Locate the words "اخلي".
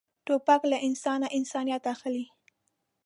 1.93-2.25